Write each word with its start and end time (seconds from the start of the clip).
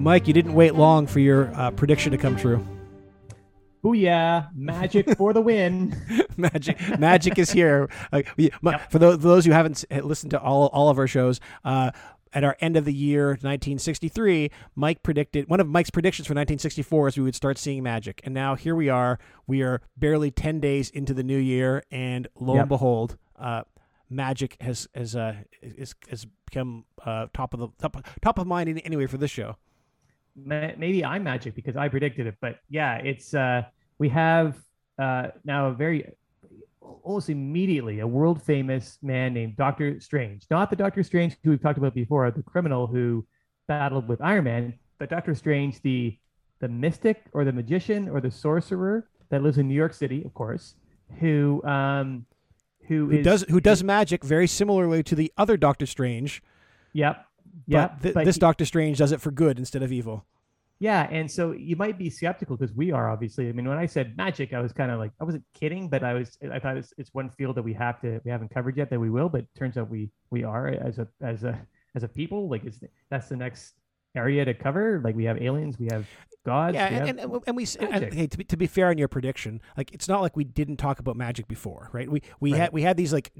Mike, 0.00 0.26
you 0.26 0.32
didn't 0.32 0.54
wait 0.54 0.74
long 0.74 1.06
for 1.06 1.20
your 1.20 1.54
uh, 1.54 1.70
prediction 1.72 2.12
to 2.12 2.18
come 2.18 2.36
true. 2.36 2.66
Booyah! 3.84 4.54
Magic 4.54 5.16
for 5.16 5.32
the 5.32 5.40
win. 5.40 5.96
magic, 6.36 6.78
magic 6.98 7.38
is 7.38 7.50
here. 7.50 7.88
Uh, 8.12 8.22
we, 8.36 8.50
yep. 8.62 8.90
For 8.90 8.98
those, 8.98 9.18
those 9.18 9.44
who 9.44 9.52
haven't 9.52 9.84
listened 9.90 10.30
to 10.32 10.40
all 10.40 10.68
all 10.68 10.88
of 10.88 10.98
our 10.98 11.06
shows, 11.06 11.40
uh, 11.64 11.90
at 12.32 12.44
our 12.44 12.56
end 12.60 12.76
of 12.76 12.84
the 12.84 12.92
year 12.92 13.28
1963, 13.28 14.50
Mike 14.74 15.02
predicted 15.02 15.48
one 15.48 15.60
of 15.60 15.66
Mike's 15.66 15.90
predictions 15.90 16.26
for 16.26 16.32
1964 16.32 17.08
is 17.08 17.16
we 17.16 17.24
would 17.24 17.34
start 17.34 17.58
seeing 17.58 17.82
magic, 17.82 18.20
and 18.24 18.34
now 18.34 18.54
here 18.54 18.74
we 18.74 18.88
are. 18.88 19.18
We 19.46 19.62
are 19.62 19.82
barely 19.96 20.30
10 20.30 20.60
days 20.60 20.90
into 20.90 21.14
the 21.14 21.22
new 21.22 21.38
year, 21.38 21.82
and 21.90 22.28
lo 22.38 22.54
yep. 22.54 22.62
and 22.62 22.68
behold, 22.68 23.16
uh, 23.38 23.62
magic 24.10 24.56
has 24.60 24.88
has 24.94 25.14
uh, 25.14 25.34
is, 25.62 25.94
has 26.08 26.26
become 26.44 26.84
uh, 27.06 27.26
top 27.32 27.54
of 27.54 27.60
the 27.60 27.68
top, 27.78 28.04
top 28.20 28.38
of 28.38 28.46
mind 28.46 28.68
anyway 28.84 29.06
for 29.06 29.16
this 29.16 29.30
show. 29.30 29.56
Maybe 30.36 31.04
I'm 31.04 31.24
magic 31.24 31.54
because 31.54 31.76
I 31.76 31.88
predicted 31.88 32.26
it, 32.26 32.36
but 32.40 32.58
yeah, 32.68 32.96
it's 32.96 33.34
uh, 33.34 33.62
we 33.98 34.08
have 34.10 34.56
uh, 34.98 35.28
now 35.44 35.68
a 35.68 35.72
very 35.72 36.12
almost 36.80 37.30
immediately 37.30 38.00
a 38.00 38.06
world 38.06 38.42
famous 38.42 38.98
man 39.02 39.32
named 39.34 39.56
Doctor 39.56 40.00
Strange. 40.00 40.44
Not 40.50 40.70
the 40.70 40.76
Doctor 40.76 41.02
Strange 41.02 41.36
who 41.42 41.50
we've 41.50 41.62
talked 41.62 41.78
about 41.78 41.94
before, 41.94 42.30
the 42.30 42.42
criminal 42.42 42.86
who 42.86 43.26
battled 43.68 44.08
with 44.08 44.20
Iron 44.20 44.44
Man, 44.44 44.74
but 44.98 45.10
Doctor 45.10 45.34
Strange, 45.34 45.80
the 45.82 46.16
the 46.60 46.68
mystic 46.68 47.24
or 47.32 47.44
the 47.44 47.52
magician 47.52 48.08
or 48.08 48.20
the 48.20 48.30
sorcerer 48.30 49.08
that 49.30 49.42
lives 49.42 49.58
in 49.58 49.68
New 49.68 49.74
York 49.74 49.94
City, 49.94 50.22
of 50.24 50.34
course, 50.34 50.74
who 51.18 51.62
um 51.64 52.26
who, 52.90 53.06
who 53.06 53.18
is, 53.18 53.24
does 53.24 53.42
who 53.48 53.60
does 53.60 53.84
magic 53.84 54.24
very 54.24 54.48
similarly 54.48 55.04
to 55.04 55.14
the 55.14 55.32
other 55.38 55.56
Doctor 55.56 55.86
Strange. 55.86 56.42
Yep. 56.92 57.24
Yep. 57.68 57.90
But, 57.92 58.02
th- 58.02 58.14
but 58.14 58.24
this 58.24 58.34
he, 58.34 58.40
Doctor 58.40 58.64
Strange 58.64 58.98
does 58.98 59.12
it 59.12 59.20
for 59.20 59.30
good 59.30 59.60
instead 59.60 59.84
of 59.84 59.92
evil. 59.92 60.26
Yeah, 60.80 61.06
and 61.10 61.30
so 61.30 61.52
you 61.52 61.76
might 61.76 61.98
be 61.98 62.10
skeptical 62.10 62.56
because 62.56 62.74
we 62.74 62.90
are 62.90 63.08
obviously. 63.08 63.48
I 63.48 63.52
mean, 63.52 63.68
when 63.68 63.78
I 63.78 63.86
said 63.86 64.16
magic, 64.16 64.52
I 64.52 64.60
was 64.60 64.72
kind 64.72 64.90
of 64.90 64.98
like 64.98 65.12
I 65.20 65.24
wasn't 65.24 65.44
kidding, 65.54 65.88
but 65.88 66.02
I 66.02 66.14
was. 66.14 66.36
I 66.50 66.58
thought 66.58 66.78
it's, 66.78 66.92
it's 66.98 67.14
one 67.14 67.30
field 67.30 67.56
that 67.56 67.62
we 67.62 67.74
have 67.74 68.00
to 68.00 68.20
we 68.24 68.30
haven't 68.30 68.52
covered 68.52 68.76
yet 68.76 68.90
that 68.90 68.98
we 68.98 69.08
will, 69.08 69.28
but 69.28 69.44
turns 69.56 69.76
out 69.76 69.88
we 69.88 70.10
we 70.30 70.42
are 70.42 70.66
as 70.66 70.98
a 70.98 71.06
as 71.22 71.44
a 71.44 71.56
as 71.94 72.02
a 72.02 72.08
people. 72.08 72.48
Like 72.48 72.64
it's 72.64 72.80
that's 73.08 73.28
the 73.28 73.36
next 73.36 73.74
area 74.14 74.44
to 74.44 74.54
cover. 74.54 75.00
Like 75.02 75.14
we 75.14 75.24
have 75.24 75.40
aliens, 75.40 75.78
we 75.78 75.88
have 75.90 76.06
gods. 76.44 76.74
Yeah, 76.74 76.86
and, 76.86 77.20
and, 77.20 77.40
and, 77.46 77.56
we 77.56 77.66
and, 77.78 78.12
hey 78.12 78.26
to 78.26 78.38
be, 78.38 78.44
to 78.44 78.56
be 78.56 78.66
fair 78.66 78.88
on 78.88 78.98
your 78.98 79.08
prediction, 79.08 79.60
like 79.76 79.92
it's 79.92 80.08
not 80.08 80.20
like 80.20 80.36
we 80.36 80.44
didn't 80.44 80.76
talk 80.76 80.98
about 80.98 81.16
magic 81.16 81.48
before, 81.48 81.90
right? 81.92 82.10
We 82.10 82.22
we 82.40 82.52
right. 82.52 82.60
had 82.60 82.72
we 82.72 82.82
had 82.82 82.96
these 82.96 83.12
like 83.12 83.32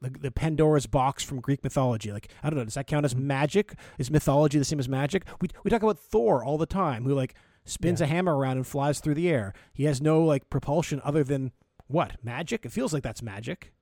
the, 0.00 0.10
the, 0.10 0.30
Pandora's 0.30 0.86
box 0.86 1.22
from 1.22 1.40
Greek 1.40 1.62
mythology. 1.62 2.12
Like, 2.12 2.28
I 2.42 2.50
don't 2.50 2.58
know, 2.58 2.64
does 2.64 2.74
that 2.74 2.86
count 2.86 3.04
as 3.04 3.14
mm-hmm. 3.14 3.26
magic? 3.26 3.74
Is 3.98 4.10
mythology 4.10 4.58
the 4.58 4.64
same 4.64 4.78
as 4.78 4.88
magic? 4.88 5.24
We, 5.40 5.48
we 5.62 5.70
talk 5.70 5.82
about 5.82 5.98
Thor 5.98 6.44
all 6.44 6.58
the 6.58 6.66
time, 6.66 7.04
who 7.04 7.14
like 7.14 7.34
spins 7.64 8.00
yeah. 8.00 8.06
a 8.06 8.08
hammer 8.08 8.36
around 8.36 8.56
and 8.56 8.66
flies 8.66 9.00
through 9.00 9.14
the 9.14 9.28
air. 9.28 9.52
He 9.72 9.84
has 9.84 10.00
no 10.00 10.22
like 10.22 10.50
propulsion 10.50 11.00
other 11.04 11.24
than 11.24 11.52
what? 11.86 12.16
Magic? 12.22 12.64
It 12.64 12.72
feels 12.72 12.92
like 12.92 13.02
that's 13.02 13.22
magic. 13.22 13.72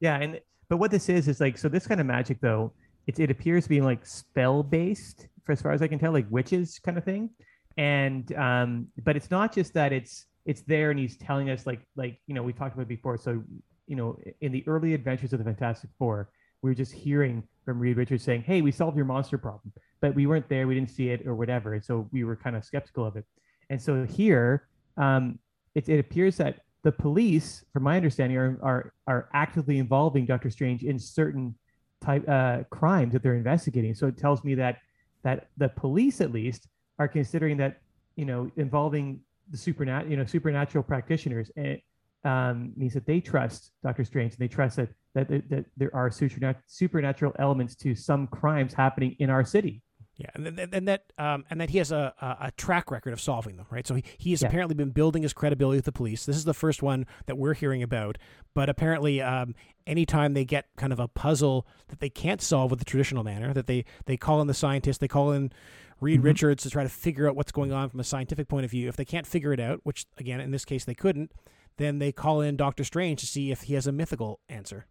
Yeah, 0.00 0.16
and 0.16 0.40
but 0.68 0.78
what 0.78 0.90
this 0.90 1.08
is 1.08 1.28
is 1.28 1.40
like 1.40 1.56
so 1.58 1.68
this 1.68 1.86
kind 1.86 2.00
of 2.00 2.06
magic 2.06 2.40
though, 2.40 2.72
it 3.06 3.18
it 3.20 3.30
appears 3.30 3.64
to 3.64 3.68
be 3.68 3.80
like 3.80 4.04
spell 4.04 4.62
based 4.62 5.28
for 5.44 5.52
as 5.52 5.62
far 5.62 5.72
as 5.72 5.82
I 5.82 5.88
can 5.88 5.98
tell, 5.98 6.12
like 6.12 6.26
witches 6.30 6.78
kind 6.78 6.98
of 6.98 7.04
thing. 7.04 7.30
And 7.76 8.32
um, 8.34 8.88
but 9.04 9.16
it's 9.16 9.30
not 9.30 9.54
just 9.54 9.74
that 9.74 9.92
it's 9.92 10.26
it's 10.44 10.62
there 10.62 10.90
and 10.90 10.98
he's 10.98 11.16
telling 11.16 11.50
us 11.50 11.66
like 11.66 11.80
like 11.96 12.20
you 12.26 12.34
know 12.34 12.42
we 12.42 12.52
talked 12.52 12.74
about 12.74 12.88
before. 12.88 13.16
So 13.16 13.42
you 13.86 13.96
know, 13.96 14.18
in 14.40 14.52
the 14.52 14.64
early 14.66 14.94
adventures 14.94 15.32
of 15.32 15.38
the 15.38 15.44
Fantastic 15.44 15.90
Four, 15.98 16.30
we 16.62 16.70
were 16.70 16.74
just 16.74 16.92
hearing 16.92 17.42
from 17.64 17.78
Reed 17.78 17.96
Richards 17.96 18.22
saying, 18.24 18.42
"Hey, 18.42 18.62
we 18.62 18.72
solved 18.72 18.96
your 18.96 19.06
monster 19.06 19.38
problem," 19.38 19.72
but 20.00 20.14
we 20.14 20.26
weren't 20.26 20.48
there, 20.48 20.66
we 20.66 20.74
didn't 20.74 20.90
see 20.90 21.10
it 21.10 21.26
or 21.26 21.34
whatever, 21.34 21.74
and 21.74 21.84
so 21.84 22.08
we 22.12 22.24
were 22.24 22.36
kind 22.36 22.56
of 22.56 22.64
skeptical 22.64 23.04
of 23.04 23.16
it. 23.16 23.24
And 23.70 23.80
so 23.80 24.04
here, 24.04 24.68
um, 24.96 25.38
it, 25.74 25.88
it 25.88 25.98
appears 25.98 26.36
that 26.36 26.60
the 26.82 26.92
police, 26.92 27.64
from 27.72 27.84
my 27.84 27.96
understanding, 27.96 28.38
are 28.38 28.58
are, 28.62 28.92
are 29.06 29.28
actively 29.32 29.78
involving 29.78 30.26
Doctor 30.26 30.50
Strange 30.50 30.82
in 30.82 30.98
certain 30.98 31.54
type 32.02 32.28
uh, 32.28 32.64
crimes 32.70 33.12
that 33.12 33.22
they're 33.22 33.34
investigating. 33.34 33.94
So 33.94 34.08
it 34.08 34.18
tells 34.18 34.44
me 34.44 34.54
that 34.56 34.78
that 35.24 35.48
the 35.56 35.68
police, 35.68 36.20
at 36.20 36.32
least, 36.32 36.68
are 36.98 37.08
considering 37.08 37.56
that 37.58 37.78
you 38.16 38.24
know 38.24 38.50
involving 38.56 39.20
the 39.50 39.56
supernat 39.56 40.08
you 40.08 40.16
know 40.16 40.24
supernatural 40.24 40.84
practitioners 40.84 41.50
and 41.56 41.80
um, 42.24 42.72
means 42.76 42.94
that 42.94 43.06
they 43.06 43.20
trust 43.20 43.72
Doctor 43.82 44.04
Strange 44.04 44.32
and 44.32 44.38
they 44.38 44.48
trust 44.48 44.76
that 44.76 44.88
that, 45.14 45.28
that, 45.28 45.50
that 45.50 45.64
there 45.76 45.94
are 45.94 46.10
supernatural 46.10 47.32
elements 47.38 47.74
to 47.76 47.94
some 47.94 48.26
crimes 48.28 48.72
happening 48.72 49.16
in 49.18 49.28
our 49.28 49.44
city. 49.44 49.82
Yeah, 50.16 50.28
and, 50.34 50.46
and 50.74 50.88
that 50.88 51.12
um, 51.16 51.44
and 51.48 51.58
that 51.60 51.70
he 51.70 51.78
has 51.78 51.90
a, 51.90 52.12
a, 52.20 52.52
track 52.52 52.90
record 52.90 53.14
of 53.14 53.20
solving 53.20 53.56
them, 53.56 53.66
right? 53.70 53.86
So 53.86 53.94
he, 53.94 54.04
he 54.18 54.30
has 54.32 54.42
yeah. 54.42 54.48
apparently 54.48 54.74
been 54.74 54.90
building 54.90 55.22
his 55.22 55.32
credibility 55.32 55.78
with 55.78 55.86
the 55.86 55.92
police. 55.92 56.26
This 56.26 56.36
is 56.36 56.44
the 56.44 56.52
first 56.52 56.82
one 56.82 57.06
that 57.24 57.38
we're 57.38 57.54
hearing 57.54 57.82
about, 57.82 58.18
but 58.52 58.68
apparently, 58.68 59.22
um, 59.22 59.54
anytime 59.86 60.34
they 60.34 60.44
get 60.44 60.66
kind 60.76 60.92
of 60.92 61.00
a 61.00 61.08
puzzle 61.08 61.66
that 61.88 62.00
they 62.00 62.10
can't 62.10 62.42
solve 62.42 62.70
with 62.70 62.78
the 62.78 62.84
traditional 62.84 63.24
manner, 63.24 63.54
that 63.54 63.66
they 63.66 63.86
they 64.04 64.18
call 64.18 64.42
in 64.42 64.48
the 64.48 64.54
scientists, 64.54 64.98
they 64.98 65.08
call 65.08 65.32
in 65.32 65.50
Reed 65.98 66.18
mm-hmm. 66.18 66.26
Richards 66.26 66.62
to 66.64 66.70
try 66.70 66.82
to 66.82 66.90
figure 66.90 67.26
out 67.26 67.34
what's 67.34 67.52
going 67.52 67.72
on 67.72 67.88
from 67.88 67.98
a 67.98 68.04
scientific 68.04 68.48
point 68.48 68.66
of 68.66 68.70
view. 68.70 68.88
If 68.88 68.96
they 68.96 69.06
can't 69.06 69.26
figure 69.26 69.54
it 69.54 69.60
out, 69.60 69.80
which 69.82 70.04
again 70.18 70.40
in 70.40 70.50
this 70.50 70.66
case 70.66 70.84
they 70.84 70.94
couldn't, 70.94 71.32
then 71.78 72.00
they 72.00 72.12
call 72.12 72.42
in 72.42 72.56
Doctor 72.56 72.84
Strange 72.84 73.20
to 73.20 73.26
see 73.26 73.50
if 73.50 73.62
he 73.62 73.74
has 73.74 73.86
a 73.86 73.92
mythical 73.92 74.40
answer. 74.50 74.86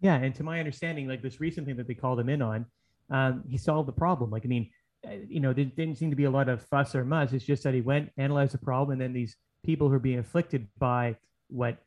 Yeah, 0.00 0.16
and 0.16 0.34
to 0.34 0.42
my 0.42 0.58
understanding, 0.58 1.06
like 1.06 1.22
this 1.22 1.40
recent 1.40 1.66
thing 1.66 1.76
that 1.76 1.86
they 1.86 1.94
called 1.94 2.18
him 2.18 2.28
in 2.28 2.42
on, 2.42 2.66
um, 3.10 3.44
he 3.48 3.58
solved 3.58 3.88
the 3.88 3.92
problem. 3.92 4.30
Like, 4.30 4.44
I 4.44 4.48
mean, 4.48 4.70
uh, 5.06 5.10
you 5.28 5.40
know, 5.40 5.52
there 5.52 5.64
didn't 5.64 5.96
seem 5.96 6.10
to 6.10 6.16
be 6.16 6.24
a 6.24 6.30
lot 6.30 6.48
of 6.48 6.62
fuss 6.62 6.94
or 6.94 7.04
muss. 7.04 7.32
It's 7.32 7.44
just 7.44 7.62
that 7.64 7.74
he 7.74 7.80
went, 7.80 8.10
analyzed 8.16 8.54
the 8.54 8.58
problem, 8.58 8.92
and 8.92 9.00
then 9.00 9.12
these 9.12 9.36
people 9.64 9.88
who 9.88 9.94
are 9.94 10.00
being 10.00 10.18
afflicted 10.18 10.68
by 10.78 11.16
what, 11.48 11.78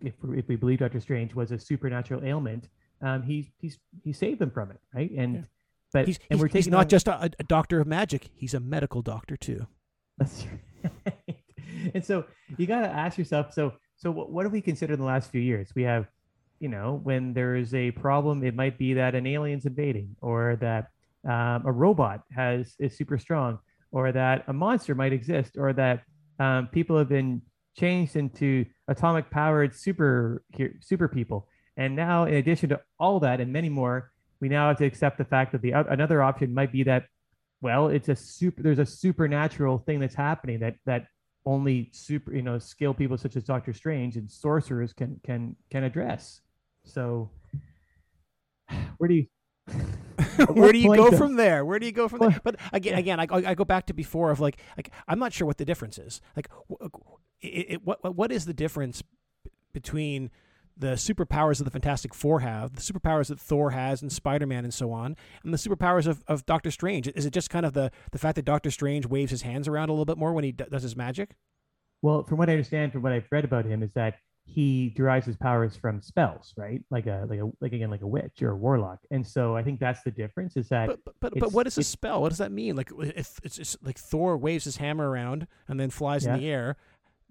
if, 0.00 0.14
if 0.22 0.48
we 0.48 0.56
believe 0.56 0.78
Doctor 0.78 1.00
Strange, 1.00 1.34
was 1.34 1.52
a 1.52 1.58
supernatural 1.58 2.24
ailment, 2.24 2.68
um, 3.00 3.22
he 3.22 3.52
he's 3.58 3.78
he 4.02 4.12
saved 4.12 4.38
them 4.38 4.50
from 4.50 4.70
it, 4.70 4.80
right? 4.94 5.10
And 5.10 5.34
yeah. 5.34 5.40
but 5.92 6.06
he's, 6.06 6.18
and 6.30 6.40
we're 6.40 6.46
taking 6.46 6.58
he's 6.60 6.68
not 6.68 6.84
on, 6.84 6.88
just 6.88 7.08
a, 7.08 7.30
a, 7.38 7.44
doctor 7.44 7.80
of 7.80 7.86
magic; 7.86 8.30
he's 8.34 8.54
a 8.54 8.60
medical 8.60 9.02
doctor 9.02 9.36
too. 9.36 9.66
That's 10.16 10.46
right. 11.06 11.36
and 11.94 12.04
so 12.04 12.24
you 12.56 12.66
got 12.66 12.80
to 12.80 12.88
ask 12.88 13.18
yourself. 13.18 13.52
So 13.52 13.74
so 13.96 14.10
what 14.10 14.44
have 14.44 14.52
we 14.52 14.60
considered 14.60 14.94
in 14.94 15.00
the 15.00 15.06
last 15.06 15.30
few 15.30 15.40
years? 15.40 15.74
We 15.74 15.82
have, 15.84 16.08
you 16.60 16.68
know, 16.68 17.00
when 17.02 17.34
there 17.34 17.56
is 17.56 17.74
a 17.74 17.90
problem, 17.92 18.44
it 18.44 18.54
might 18.54 18.78
be 18.78 18.94
that 18.94 19.14
an 19.14 19.26
alien's 19.26 19.66
invading, 19.66 20.16
or 20.20 20.56
that 20.60 20.88
um, 21.28 21.66
a 21.66 21.72
robot 21.72 22.22
has 22.34 22.74
is 22.78 22.96
super 22.96 23.18
strong, 23.18 23.58
or 23.90 24.12
that 24.12 24.44
a 24.48 24.52
monster 24.52 24.94
might 24.94 25.12
exist, 25.12 25.56
or 25.58 25.72
that 25.72 26.02
um, 26.38 26.68
people 26.68 26.96
have 26.96 27.08
been 27.08 27.42
changed 27.76 28.16
into 28.16 28.64
atomic 28.88 29.30
powered 29.30 29.74
super 29.74 30.42
super 30.80 31.08
people. 31.08 31.48
And 31.76 31.96
now, 31.96 32.24
in 32.24 32.34
addition 32.34 32.68
to 32.68 32.80
all 33.00 33.20
that 33.20 33.40
and 33.40 33.52
many 33.52 33.68
more, 33.68 34.12
we 34.40 34.48
now 34.48 34.68
have 34.68 34.78
to 34.78 34.84
accept 34.84 35.18
the 35.18 35.24
fact 35.24 35.52
that 35.52 35.62
the 35.62 35.72
another 35.72 36.22
option 36.22 36.54
might 36.54 36.70
be 36.70 36.84
that, 36.84 37.06
well, 37.60 37.88
it's 37.88 38.08
a 38.08 38.16
super. 38.16 38.62
There's 38.62 38.78
a 38.78 38.86
supernatural 38.86 39.78
thing 39.78 40.00
that's 40.00 40.14
happening 40.14 40.60
that 40.60 40.76
that 40.86 41.06
only 41.46 41.90
super 41.92 42.34
you 42.34 42.42
know 42.42 42.58
skilled 42.58 42.96
people 42.96 43.18
such 43.18 43.36
as 43.36 43.44
Doctor 43.44 43.72
Strange 43.72 44.16
and 44.16 44.30
sorcerers 44.30 44.92
can 44.92 45.20
can 45.24 45.56
can 45.70 45.84
address. 45.84 46.40
So 46.84 47.30
where 48.98 49.08
do 49.08 49.14
you 49.14 49.26
where 50.48 50.72
do 50.72 50.78
you 50.78 50.94
go 50.94 51.10
from 51.12 51.36
there? 51.36 51.64
Where 51.64 51.78
do 51.78 51.86
you 51.86 51.92
go 51.92 52.08
from 52.08 52.20
there? 52.20 52.40
But 52.42 52.56
again, 52.72 52.98
again, 52.98 53.20
I, 53.20 53.26
I 53.30 53.54
go 53.54 53.64
back 53.64 53.86
to 53.86 53.94
before 53.94 54.30
of 54.30 54.40
like, 54.40 54.58
like 54.76 54.90
I'm 55.08 55.18
not 55.18 55.32
sure 55.32 55.46
what 55.46 55.58
the 55.58 55.64
difference 55.64 55.98
is. 55.98 56.20
Like, 56.36 56.48
it, 57.40 57.46
it, 57.46 57.84
what 57.84 58.14
what 58.14 58.32
is 58.32 58.44
the 58.44 58.54
difference 58.54 59.02
between 59.72 60.30
the 60.76 60.94
superpowers 60.94 61.60
of 61.60 61.64
the 61.64 61.70
Fantastic 61.70 62.14
Four 62.14 62.40
have, 62.40 62.74
the 62.74 62.82
superpowers 62.82 63.28
that 63.28 63.40
Thor 63.40 63.70
has 63.70 64.02
and 64.02 64.10
Spider 64.10 64.46
Man 64.46 64.64
and 64.64 64.74
so 64.74 64.92
on, 64.92 65.16
and 65.42 65.52
the 65.52 65.58
superpowers 65.58 66.06
of, 66.06 66.24
of 66.26 66.44
Doctor 66.46 66.70
Strange? 66.70 67.08
Is 67.08 67.26
it 67.26 67.32
just 67.32 67.50
kind 67.50 67.64
of 67.64 67.72
the, 67.72 67.90
the 68.12 68.18
fact 68.18 68.36
that 68.36 68.44
Doctor 68.44 68.70
Strange 68.70 69.06
waves 69.06 69.30
his 69.30 69.42
hands 69.42 69.68
around 69.68 69.88
a 69.88 69.92
little 69.92 70.04
bit 70.04 70.18
more 70.18 70.32
when 70.32 70.44
he 70.44 70.52
d- 70.52 70.64
does 70.70 70.82
his 70.82 70.96
magic? 70.96 71.36
Well, 72.02 72.24
from 72.24 72.38
what 72.38 72.48
I 72.48 72.52
understand, 72.52 72.92
from 72.92 73.02
what 73.02 73.12
I've 73.12 73.26
read 73.30 73.44
about 73.44 73.64
him, 73.64 73.82
is 73.82 73.92
that 73.94 74.16
he 74.46 74.90
derives 74.90 75.26
his 75.26 75.36
powers 75.36 75.74
from 75.74 76.02
spells, 76.02 76.52
right? 76.56 76.82
Like 76.90 77.06
a 77.06 77.26
like 77.28 77.40
a 77.40 77.50
like 77.60 77.72
again 77.72 77.90
like 77.90 78.02
a 78.02 78.06
witch 78.06 78.42
or 78.42 78.50
a 78.50 78.56
warlock. 78.56 78.98
And 79.10 79.26
so 79.26 79.56
I 79.56 79.62
think 79.62 79.80
that's 79.80 80.02
the 80.02 80.10
difference. 80.10 80.56
Is 80.56 80.68
that 80.68 80.88
but 80.88 81.00
but, 81.20 81.32
but, 81.38 81.52
what 81.52 81.66
is 81.66 81.78
a 81.78 81.82
spell? 81.82 82.20
What 82.20 82.28
does 82.28 82.38
that 82.38 82.52
mean? 82.52 82.76
Like 82.76 82.90
if 82.98 83.40
it's 83.42 83.56
just 83.56 83.82
like 83.82 83.98
Thor 83.98 84.36
waves 84.36 84.64
his 84.64 84.76
hammer 84.76 85.08
around 85.08 85.46
and 85.66 85.80
then 85.80 85.88
flies 85.90 86.26
yeah. 86.26 86.34
in 86.34 86.40
the 86.40 86.48
air, 86.48 86.76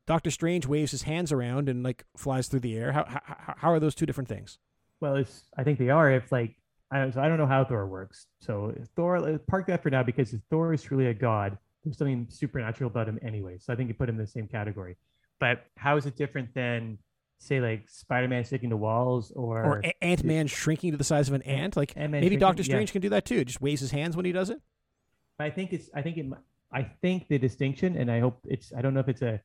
Doctor 0.05 0.31
Strange 0.31 0.65
waves 0.65 0.91
his 0.91 1.03
hands 1.03 1.31
around 1.31 1.69
and 1.69 1.83
like 1.83 2.05
flies 2.17 2.47
through 2.47 2.61
the 2.61 2.75
air. 2.75 2.91
How 2.91 3.05
how, 3.07 3.55
how 3.57 3.71
are 3.71 3.79
those 3.79 3.95
two 3.95 4.05
different 4.05 4.27
things? 4.27 4.57
Well, 4.99 5.15
it's 5.15 5.47
I 5.57 5.63
think 5.63 5.79
they 5.79 5.89
are. 5.89 6.11
If 6.11 6.31
like 6.31 6.55
I, 6.91 7.09
so 7.09 7.21
I 7.21 7.27
don't 7.27 7.37
know 7.37 7.47
how 7.47 7.63
Thor 7.63 7.87
works. 7.87 8.27
So 8.39 8.73
Thor, 8.95 9.39
park 9.47 9.67
that 9.67 9.81
for 9.81 9.89
now 9.89 10.03
because 10.03 10.33
if 10.33 10.41
Thor 10.49 10.73
is 10.73 10.83
truly 10.83 11.07
a 11.07 11.13
god. 11.13 11.57
There's 11.83 11.97
something 11.97 12.27
supernatural 12.29 12.89
about 12.89 13.09
him 13.09 13.19
anyway. 13.21 13.57
So 13.59 13.73
I 13.73 13.75
think 13.75 13.89
you 13.89 13.93
put 13.93 14.07
him 14.07 14.15
in 14.15 14.21
the 14.21 14.27
same 14.27 14.47
category. 14.47 14.95
But 15.41 15.65
how 15.75 15.97
is 15.97 16.05
it 16.05 16.15
different 16.15 16.53
than 16.53 16.97
say 17.39 17.59
like 17.59 17.89
Spider-Man 17.89 18.45
sticking 18.45 18.69
to 18.69 18.77
walls 18.77 19.31
or 19.35 19.63
or 19.63 19.81
A- 19.83 20.03
Ant 20.03 20.23
Man 20.23 20.47
shrinking 20.47 20.91
to 20.91 20.97
the 20.97 21.03
size 21.03 21.27
of 21.27 21.33
an 21.33 21.41
ant. 21.41 21.75
Like 21.75 21.91
Ant-Man 21.97 22.11
maybe 22.11 22.27
shrinking- 22.27 22.39
Doctor 22.39 22.61
yeah. 22.63 22.67
Strange 22.67 22.91
can 22.93 23.01
do 23.01 23.09
that 23.09 23.25
too. 23.25 23.43
Just 23.43 23.61
waves 23.61 23.81
his 23.81 23.91
hands 23.91 24.15
when 24.15 24.25
he 24.25 24.31
does 24.31 24.49
it. 24.49 24.61
I 25.39 25.49
think 25.49 25.73
it's 25.73 25.89
I 25.93 26.01
think 26.01 26.17
it 26.17 26.25
I 26.71 26.83
think 27.01 27.27
the 27.27 27.37
distinction 27.37 27.97
and 27.97 28.09
I 28.09 28.19
hope 28.21 28.39
it's 28.45 28.71
I 28.75 28.81
don't 28.81 28.93
know 28.93 29.01
if 29.01 29.09
it's 29.09 29.21
a 29.21 29.41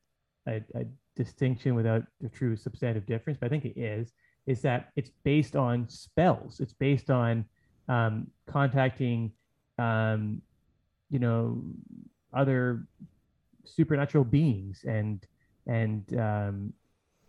a, 0.49 0.79
a 0.79 0.85
distinction 1.15 1.75
without 1.75 2.03
a 2.25 2.29
true 2.29 2.55
substantive 2.55 3.05
difference, 3.05 3.37
but 3.39 3.47
I 3.47 3.49
think 3.49 3.65
it 3.65 3.79
is 3.79 4.13
is 4.45 4.61
that 4.61 4.89
it's 4.95 5.11
based 5.23 5.55
on 5.55 5.87
spells. 5.87 6.59
It's 6.59 6.73
based 6.73 7.09
on 7.11 7.45
um, 7.87 8.27
contacting 8.47 9.31
um, 9.77 10.41
you 11.09 11.19
know 11.19 11.61
other 12.33 12.85
supernatural 13.65 14.23
beings 14.23 14.85
and 14.87 15.25
and 15.67 16.19
um, 16.19 16.73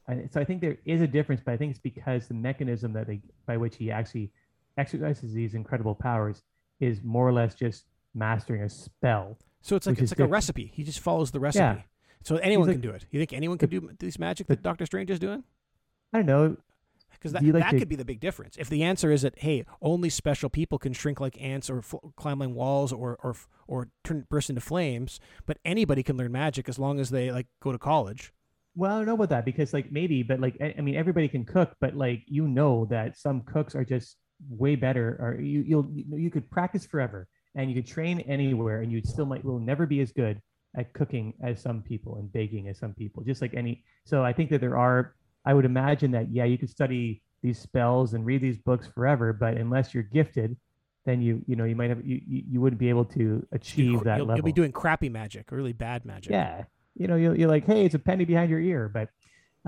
I, 0.08 0.28
so 0.31 0.40
I 0.40 0.44
think 0.44 0.61
there 0.61 0.78
is 0.84 1.00
a 1.02 1.06
difference, 1.06 1.43
but 1.44 1.52
I 1.52 1.56
think 1.56 1.70
it's 1.70 1.81
because 1.81 2.26
the 2.26 2.34
mechanism 2.34 2.93
that 2.94 3.06
they 3.06 3.20
by 3.46 3.56
which 3.56 3.76
he 3.76 3.90
actually 3.90 4.31
exercises 4.78 5.32
these 5.32 5.55
incredible 5.55 5.94
powers 5.94 6.43
is 6.81 7.02
more 7.02 7.28
or 7.28 7.32
less 7.32 7.55
just 7.55 7.84
mastering 8.14 8.62
a 8.62 8.69
spell. 8.69 9.38
So 9.61 9.76
it's 9.76 9.87
like 9.87 9.99
it's 9.99 10.12
like 10.12 10.20
a 10.20 10.26
recipe. 10.26 10.70
He 10.75 10.82
just 10.82 11.00
follows 11.00 11.31
the 11.31 11.40
recipe. 11.40 11.62
Yeah. 11.62 11.82
So 12.22 12.37
anyone 12.37 12.67
like- 12.67 12.75
can 12.75 12.81
do 12.81 12.90
it. 12.90 13.06
You 13.11 13.20
think 13.20 13.32
anyone 13.32 13.58
can 13.58 13.70
do 13.70 13.90
this 13.99 14.19
magic 14.19 14.46
that 14.49 14.62
Doctor 14.62 14.87
Strange 14.87 15.11
is 15.11 15.19
doing? 15.19 15.44
I 16.12 16.19
don't 16.19 16.26
know. 16.26 16.56
Because 17.12 17.32
that, 17.32 17.43
like 17.43 17.62
that 17.64 17.70
to- 17.72 17.78
could 17.78 17.88
be 17.88 17.96
the 17.96 18.05
big 18.05 18.20
difference. 18.20 18.56
If 18.56 18.70
the 18.70 18.82
answer 18.82 19.11
is 19.11 19.22
that 19.22 19.38
hey, 19.40 19.64
only 19.82 20.08
special 20.08 20.49
people 20.49 20.78
can 20.78 20.93
shrink 20.94 21.20
like 21.20 21.40
ants 21.40 21.69
or 21.69 21.82
fl- 21.82 21.99
climb 22.17 22.38
like 22.38 22.50
walls 22.50 22.93
or 22.93 23.19
or 23.22 23.34
or 23.67 23.88
turn 24.05 24.26
burst 24.31 24.49
into 24.49 24.62
flames, 24.62 25.20
but 25.44 25.58
anybody 25.64 26.02
can 26.02 26.17
learn 26.17 26.32
magic 26.32 26.69
as 26.69 26.78
long 26.78 26.99
as 26.99 27.11
they 27.11 27.31
like 27.31 27.46
go 27.61 27.72
to 27.72 27.78
college. 27.78 28.32
Well, 28.75 28.94
I 28.94 28.99
don't 28.99 29.06
know 29.06 29.14
about 29.14 29.28
that 29.31 29.44
because 29.44 29.75
like 29.75 29.93
maybe, 29.93 30.22
but 30.22 30.40
like 30.40 30.56
I, 30.62 30.75
I 30.78 30.81
mean, 30.81 30.94
everybody 30.94 31.28
can 31.28 31.44
cook, 31.44 31.75
but 31.81 31.94
like 31.94 32.22
you 32.26 32.49
know 32.49 32.87
that 32.87 33.19
some 33.19 33.43
cooks 33.43 33.75
are 33.75 33.84
just 33.84 34.17
way 34.49 34.75
better, 34.76 35.19
or 35.20 35.40
you 35.43 35.62
you'll 35.67 35.90
you, 35.93 36.05
you 36.17 36.31
could 36.31 36.50
practice 36.50 36.87
forever 36.87 37.28
and 37.55 37.69
you 37.69 37.75
could 37.82 37.90
train 37.90 38.20
anywhere, 38.20 38.81
and 38.81 38.90
you 38.90 39.02
still 39.05 39.26
might 39.26 39.44
will 39.44 39.58
never 39.58 39.84
be 39.84 40.00
as 40.00 40.12
good 40.12 40.40
at 40.76 40.93
cooking 40.93 41.34
as 41.43 41.61
some 41.61 41.82
people 41.82 42.17
and 42.17 42.32
baking 42.32 42.69
as 42.69 42.78
some 42.78 42.94
people. 42.94 43.22
Just 43.22 43.43
like 43.43 43.55
any. 43.55 43.84
So 44.05 44.25
I 44.25 44.32
think 44.32 44.50
that 44.50 44.61
there 44.61 44.76
are. 44.76 45.14
I 45.44 45.55
would 45.55 45.64
imagine 45.64 46.11
that 46.12 46.31
yeah, 46.31 46.44
you 46.44 46.58
could 46.58 46.70
study 46.70 47.22
these 47.43 47.58
spells 47.58 48.14
and 48.14 48.26
read 48.26 48.43
these 48.43 48.58
books 48.58 48.87
forever, 48.87 49.32
but 49.32 49.56
unless 49.56 49.94
you're 49.94 50.02
gifted, 50.02 50.56
then 51.06 51.22
you 51.22 51.43
you 51.46 51.56
know 51.56 51.64
you 51.64 51.75
might 51.75 51.88
have 51.88 52.05
you 52.05 52.20
you, 52.26 52.61
wouldn't 52.61 52.78
be 52.78 52.88
able 52.90 53.06
to 53.06 53.19
You'll- 53.19 53.43
achieve 53.52 54.05
that 54.05 54.19
you'll, 54.19 54.26
level. 54.26 54.37
you'll 54.37 54.44
be 54.44 54.52
doing 54.52 54.72
crappy 54.72 55.08
magic, 55.08 55.50
really 55.50 55.72
bad 55.72 56.05
magic. 56.05 56.31
Yeah, 56.31 56.64
you 56.94 57.06
know, 57.06 57.17
you're, 57.17 57.34
you're 57.34 57.49
like, 57.49 57.64
hey, 57.64 57.87
it's 57.87 57.94
a 57.94 57.99
penny 57.99 58.25
behind 58.26 58.50
your 58.50 58.61
ear, 58.61 58.88
but 58.93 59.08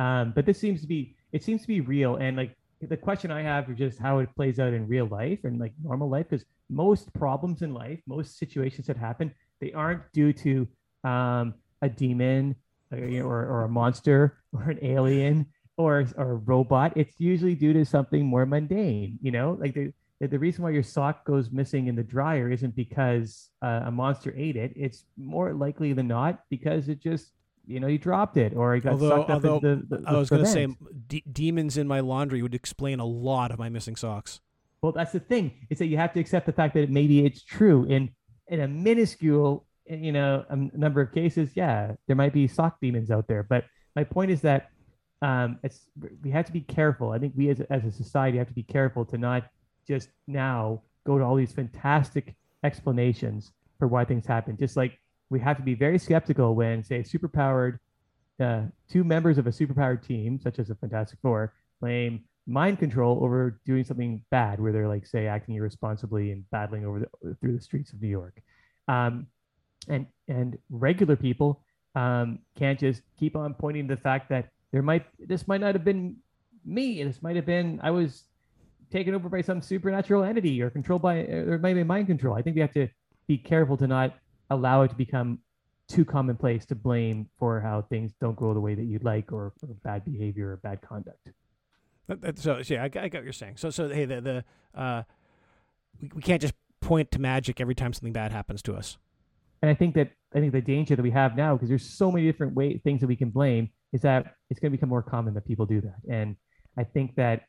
um, 0.02 0.32
but 0.34 0.44
this 0.46 0.58
seems 0.58 0.82
to 0.82 0.87
be 0.87 1.16
it 1.32 1.43
seems 1.43 1.62
to 1.62 1.69
be 1.69 1.81
real, 1.81 2.16
and 2.16 2.37
like 2.37 2.54
the 2.82 2.96
question 2.96 3.31
I 3.31 3.43
have 3.43 3.70
is 3.70 3.78
just 3.78 3.99
how 3.99 4.19
it 4.19 4.28
plays 4.37 4.58
out 4.58 4.72
in 4.72 4.87
real 4.88 5.06
life 5.06 5.40
and 5.44 5.58
like 5.58 5.72
normal 5.82 6.10
life, 6.10 6.26
because 6.28 6.44
most 6.69 7.12
problems 7.14 7.62
in 7.62 7.72
life, 7.72 8.00
most 8.06 8.38
situations 8.38 8.87
that 8.88 8.96
happen, 8.96 9.32
they 9.60 9.72
aren't 9.72 10.02
due 10.12 10.32
to 10.34 10.66
um, 11.04 11.54
a 11.81 11.88
demon 11.88 12.56
or, 12.90 12.99
you 12.99 13.20
know, 13.20 13.26
or, 13.26 13.44
or 13.46 13.64
a 13.64 13.69
monster 13.69 14.38
or 14.52 14.70
an 14.70 14.78
alien 14.82 15.46
or 15.76 16.06
or 16.16 16.32
a 16.32 16.34
robot. 16.37 16.93
It's 16.96 17.19
usually 17.19 17.54
due 17.54 17.72
to 17.72 17.84
something 17.84 18.25
more 18.26 18.46
mundane, 18.46 19.19
you 19.22 19.31
know, 19.31 19.56
like 19.60 19.75
the 19.75 19.93
the- 20.20 20.28
the 20.28 20.38
reason 20.38 20.62
why 20.62 20.70
your 20.70 20.84
sock 20.84 21.25
goes 21.25 21.50
missing 21.50 21.88
in 21.88 21.96
the 21.96 22.02
dryer 22.04 22.49
isn't 22.49 22.76
because 22.76 23.50
uh, 23.60 23.81
a 23.87 23.90
monster 23.90 24.32
ate 24.37 24.54
it. 24.54 24.72
It's 24.76 25.04
more 25.16 25.52
likely 25.52 25.93
than 25.94 26.06
not 26.06 26.44
because 26.49 26.88
it 26.88 27.00
just, 27.02 27.32
you 27.66 27.81
know, 27.81 27.88
you 27.88 27.99
dropped 27.99 28.37
it 28.37 28.54
or 28.54 28.76
it 28.76 28.82
got 28.82 28.93
Although, 28.93 29.08
sucked 29.08 29.31
up 29.31 29.44
although 29.44 29.56
into 29.56 29.82
the, 29.88 29.96
the, 29.96 30.08
I 30.08 30.12
was 30.16 30.31
going 30.31 30.44
to 30.44 30.49
say, 30.49 30.69
de- 31.08 31.25
demons 31.32 31.76
in 31.76 31.88
my 31.88 31.99
laundry 31.99 32.40
would 32.40 32.54
explain 32.54 33.00
a 33.00 33.04
lot 33.04 33.50
of 33.50 33.58
my 33.58 33.69
missing 33.69 33.96
socks. 33.96 34.40
Well, 34.81 34.93
that's 34.93 35.10
the 35.10 35.19
thing. 35.19 35.66
Is 35.70 35.78
that 35.81 35.87
you 35.87 35.96
have 35.96 36.12
to 36.12 36.20
accept 36.20 36.46
the 36.46 36.52
fact 36.52 36.75
that 36.75 36.88
maybe 36.88 37.26
it's 37.26 37.43
true 37.43 37.84
in 37.87 38.10
in 38.46 38.60
a 38.60 38.69
minuscule, 38.69 39.66
you 39.87 40.12
know, 40.12 40.44
a 40.49 40.56
number 40.56 41.00
of 41.00 41.12
cases. 41.12 41.50
Yeah, 41.55 41.93
there 42.06 42.17
might 42.17 42.32
be 42.32 42.46
sock 42.49 42.81
demons 42.81 43.11
out 43.11 43.26
there, 43.29 43.43
but 43.43 43.64
my 43.96 44.05
point 44.05 44.31
is 44.31 44.40
that 44.43 44.70
um, 45.20 45.58
it's 45.62 45.87
we 46.23 46.31
have 46.31 46.46
to 46.46 46.52
be 46.52 46.61
careful. 46.62 47.11
I 47.11 47.19
think 47.19 47.34
we 47.37 47.49
as 47.50 47.61
a, 47.61 47.73
as 47.73 47.84
a 47.84 47.93
society 47.93 48.38
have 48.38 48.49
to 48.49 48.55
be 48.55 48.62
careful 48.64 49.05
to 49.06 49.19
not 49.19 49.44
just 49.87 50.08
now 50.26 50.82
go 51.05 51.19
to 51.19 51.25
all 51.25 51.37
these 51.37 51.52
fantastic 51.52 52.34
explanations 52.64 53.52
for 53.79 53.88
why 53.88 54.05
things 54.05 54.26
happen. 54.26 54.56
Just 54.56 54.76
like 54.76 54.99
we 55.31 55.40
have 55.40 55.56
to 55.56 55.62
be 55.62 55.75
very 55.75 55.99
skeptical 55.99 56.55
when, 56.55 56.82
say, 56.85 57.00
superpowered 57.00 57.78
uh, 58.40 58.62
two 58.88 59.05
members 59.05 59.38
of 59.38 59.46
a 59.46 59.50
superpowered 59.50 60.05
team, 60.06 60.38
such 60.38 60.58
as 60.58 60.69
the 60.69 60.75
Fantastic 60.75 61.19
Four, 61.23 61.55
claim 61.81 62.25
mind 62.46 62.78
control 62.78 63.23
over 63.23 63.61
doing 63.64 63.85
something 63.85 64.23
bad, 64.31 64.61
where 64.61 64.73
they're 64.73 64.88
like, 64.88 65.06
say, 65.06 65.26
acting 65.26 65.55
irresponsibly 65.55 66.32
and 66.32 66.49
battling 66.50 66.85
over 66.85 67.00
the, 67.00 67.35
through 67.40 67.56
the 67.56 67.62
streets 67.62 67.93
of 67.93 68.02
New 68.02 68.08
York. 68.08 68.43
Um, 68.88 69.26
and 69.88 70.06
and 70.29 70.58
regular 70.70 71.17
people 71.17 71.61
um, 71.94 72.38
can't 72.58 72.79
just 72.79 73.02
keep 73.19 73.37
on 73.37 73.55
pointing 73.55 73.88
to 73.88 73.94
the 73.94 74.00
fact 74.00 74.29
that 74.31 74.49
there 74.73 74.82
might 74.82 75.05
this 75.19 75.46
might 75.46 75.61
not 75.61 75.75
have 75.75 75.84
been 75.84 76.17
me. 76.64 77.02
This 77.02 77.23
might 77.23 77.37
have 77.37 77.46
been 77.46 77.81
I 77.82 77.90
was 77.90 78.25
taken 78.90 79.14
over 79.14 79.29
by 79.29 79.40
some 79.40 79.61
supernatural 79.62 80.23
entity 80.23 80.61
or 80.62 80.70
controlled 80.70 81.02
by 81.02 81.19
or 81.20 81.58
maybe 81.58 81.82
mind 81.82 82.06
control. 82.06 82.37
I 82.37 82.43
think 82.43 82.55
we 82.56 82.61
have 82.62 82.73
to 82.75 82.88
be 83.26 83.38
careful 83.38 83.76
to 83.79 83.87
not 83.87 84.14
allow 84.50 84.82
it 84.82 84.88
to 84.88 84.94
become 84.94 85.38
too 85.88 86.05
commonplace 86.05 86.64
to 86.67 86.75
blame 86.75 87.28
for 87.38 87.61
how 87.61 87.82
things 87.82 88.12
don't 88.20 88.37
go 88.37 88.55
the 88.55 88.61
way 88.61 88.75
that 88.75 88.85
you'd 88.85 89.05
like 89.05 89.32
or, 89.32 89.52
or 89.62 89.75
bad 89.82 90.05
behavior 90.05 90.52
or 90.52 90.56
bad 90.56 90.81
conduct. 90.81 91.31
So 92.37 92.61
yeah, 92.67 92.85
I, 92.85 92.88
got- 92.88 93.05
I 93.05 93.08
got 93.08 93.19
what 93.19 93.25
you're 93.25 93.32
saying. 93.32 93.56
So 93.56 93.70
so 93.70 93.88
hey, 93.88 94.05
the 94.05 94.20
the 94.20 94.81
uh, 94.81 95.02
we, 96.00 96.11
we 96.14 96.23
can't 96.23 96.40
just 96.40 96.55
point 96.81 97.11
to 97.12 97.19
magic 97.19 97.61
every 97.61 97.75
time 97.75 97.93
something 97.93 98.12
bad 98.12 98.32
happens 98.32 98.62
to 98.62 98.75
us. 98.75 98.99
And 99.62 99.70
I 99.70 99.75
think 99.75 99.94
that 99.94 100.11
I 100.35 100.41
think 100.41 100.53
the 100.53 100.61
danger 100.61 100.97
that 100.97 101.03
we 101.03 101.11
have 101.11 101.37
now, 101.37 101.55
because 101.55 101.69
there's 101.69 101.88
so 101.88 102.11
many 102.11 102.26
different 102.26 102.55
way 102.55 102.79
things 102.79 103.00
that 103.00 103.06
we 103.06 103.17
can 103.17 103.31
blame, 103.31 103.70
is 103.93 104.03
that 104.03 104.35
it's 104.50 104.59
going 104.59 104.73
to 104.73 104.76
become 104.76 104.88
more 104.88 105.03
common 105.03 105.35
that 105.35 105.47
people 105.47 105.67
do 105.67 105.81
that. 105.82 105.99
And 106.11 106.37
I 106.76 106.85
think 106.85 107.14
that 107.17 107.43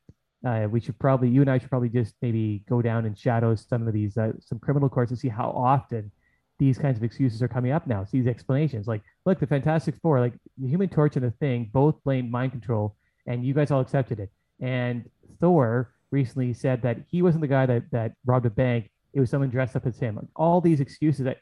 uh, 0.46 0.68
we 0.70 0.82
should 0.82 1.00
probably, 1.00 1.30
you 1.30 1.42
and 1.42 1.50
I 1.50 1.58
should 1.58 1.70
probably 1.70 1.90
just 1.90 2.16
maybe 2.22 2.64
go 2.70 2.82
down 2.82 3.06
and 3.06 3.18
shadow 3.18 3.56
some 3.56 3.88
of 3.88 3.94
these, 3.94 4.18
uh, 4.18 4.34
some 4.42 4.60
criminal 4.60 4.90
courts 4.90 5.12
and 5.12 5.20
see 5.20 5.30
how 5.30 5.50
often 5.52 6.12
these 6.60 6.78
kinds 6.78 6.98
of 6.98 7.04
excuses 7.04 7.42
are 7.42 7.48
coming 7.48 7.72
up 7.72 7.88
now. 7.88 8.04
See 8.04 8.20
these 8.20 8.28
explanations, 8.28 8.88
like, 8.88 9.02
look, 9.26 9.40
the 9.40 9.48
Fantastic 9.48 9.96
Four, 10.02 10.20
like 10.20 10.34
the 10.58 10.68
Human 10.68 10.90
Torch 10.90 11.16
and 11.16 11.26
the 11.26 11.32
Thing, 11.32 11.70
both 11.74 12.04
blamed 12.04 12.30
mind 12.30 12.52
control, 12.52 12.96
and 13.26 13.46
you 13.46 13.54
guys 13.54 13.72
all 13.72 13.80
accepted 13.80 14.20
it. 14.20 14.30
And 14.60 15.10
Thor 15.40 15.94
recently 16.12 16.54
said 16.54 16.82
that 16.84 16.98
he 17.08 17.22
wasn't 17.22 17.42
the 17.42 17.48
guy 17.48 17.66
that 17.66 17.84
that 17.92 18.14
robbed 18.26 18.46
a 18.46 18.50
bank; 18.50 18.92
it 19.14 19.20
was 19.20 19.30
someone 19.30 19.50
dressed 19.50 19.76
up 19.76 19.88
as 19.88 19.98
him. 19.98 20.16
Like 20.16 20.28
all 20.36 20.62
these 20.62 20.80
excuses 20.80 21.26
that 21.26 21.40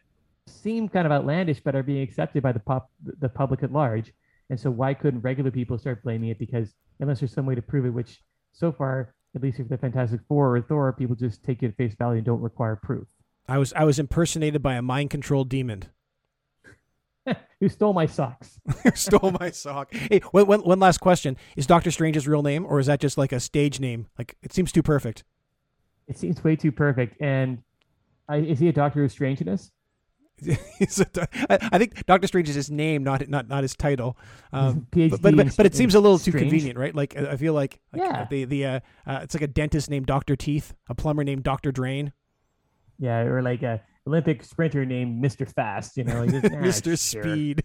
seem 0.48 0.90
kind 0.90 1.06
of 1.06 1.12
outlandish, 1.12 1.62
but 1.62 1.76
are 1.76 1.84
being 1.84 2.02
accepted 2.02 2.44
by 2.44 2.52
the 2.52 2.60
pop 2.60 2.90
the 3.20 3.30
public 3.30 3.64
at 3.64 3.72
large. 3.72 4.14
And 4.50 4.60
so, 4.60 4.70
why 4.70 4.94
couldn't 4.94 5.22
regular 5.22 5.52
people 5.52 5.78
start 5.78 6.04
blaming 6.04 6.30
it? 6.30 6.40
Because 6.40 6.74
unless 7.00 7.20
there's 7.20 7.34
some 7.34 7.46
way 7.46 7.56
to 7.56 7.62
prove 7.62 7.86
it, 7.86 7.90
which 7.90 8.22
so 8.52 8.72
far, 8.72 9.14
at 9.36 9.42
least 9.42 9.60
if 9.60 9.70
the 9.70 9.78
Fantastic 9.78 10.22
Four 10.28 10.56
or 10.56 10.62
Thor, 10.62 10.94
people 10.94 11.16
just 11.16 11.44
take 11.44 11.64
it 11.64 11.68
at 11.68 11.78
face 11.78 11.96
value 11.96 12.18
and 12.18 12.26
don't 12.26 12.42
require 12.42 12.76
proof. 12.76 13.08
I 13.48 13.58
was 13.58 13.74
I 13.74 13.84
was 13.84 14.00
impersonated 14.00 14.62
by 14.62 14.76
a 14.76 14.82
mind 14.82 15.10
controlled 15.10 15.50
demon. 15.50 15.84
Who 17.60 17.70
stole 17.70 17.94
my 17.94 18.08
socks? 18.08 18.60
Stole 18.96 19.36
my 19.40 19.52
sock. 19.52 19.94
Hey, 19.94 20.20
one, 20.32 20.48
one, 20.48 20.62
one 20.62 20.80
last 20.80 21.00
question: 21.00 21.38
Is 21.56 21.68
Doctor 21.68 21.92
Strange's 21.92 22.28
real 22.28 22.42
name, 22.42 22.66
or 22.66 22.80
is 22.80 22.88
that 22.88 23.00
just 23.00 23.18
like 23.18 23.32
a 23.32 23.40
stage 23.40 23.80
name? 23.80 24.08
Like 24.18 24.36
it 24.42 24.52
seems 24.54 24.72
too 24.72 24.82
perfect. 24.82 25.24
It 26.08 26.18
seems 26.18 26.44
way 26.44 26.56
too 26.56 26.72
perfect. 26.72 27.22
And 27.22 27.60
I, 28.28 28.38
is 28.38 28.60
he 28.60 28.68
a 28.68 28.74
Doctor 28.74 29.04
of 29.04 29.12
Strangeness? 29.12 29.72
I, 31.50 31.78
think 31.78 32.06
Doctor 32.06 32.28
Strange 32.28 32.50
is 32.50 32.56
his 32.56 32.72
name, 32.72 33.04
not 33.04 33.28
not 33.30 33.48
not 33.48 33.64
his 33.64 33.76
title. 33.76 34.18
Um, 34.52 34.88
PhD 34.92 35.12
but, 35.12 35.22
but, 35.22 35.36
but 35.36 35.58
but 35.58 35.66
it 35.66 35.76
seems 35.76 35.96
a 35.96 36.00
little 36.00 36.18
too 36.18 36.32
Strange. 36.32 36.50
convenient, 36.50 36.80
right? 36.80 36.96
Like 36.96 37.16
I 37.16 37.36
feel 37.38 37.54
like, 37.54 37.80
like 37.94 38.02
Yeah. 38.02 38.26
the 38.30 38.46
the 38.46 38.66
uh, 38.66 38.80
uh, 39.06 39.20
it's 39.24 39.36
like 39.36 39.44
a 39.44 39.48
dentist 39.48 39.90
named 39.90 40.06
Doctor 40.08 40.36
Teeth, 40.36 40.74
a 40.90 40.96
plumber 40.96 41.24
named 41.24 41.44
Doctor 41.44 41.72
Drain, 41.72 42.14
Yeah, 42.98 43.20
or 43.20 43.42
like 43.42 43.62
a 43.64 43.82
Olympic 44.08 44.44
sprinter 44.44 44.86
named 44.86 45.24
Mr. 45.24 45.48
Fast. 45.48 45.98
You 45.98 46.06
know, 46.06 46.24
like, 46.24 46.44
ah, 46.54 46.58
Mister. 46.58 46.96
Speed. 46.96 47.64